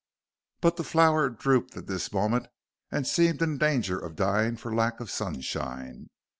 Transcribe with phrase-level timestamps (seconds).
[0.61, 2.47] But the flower drooped at this moment
[2.91, 6.09] and seemed in danger of dying for lack of sunshine.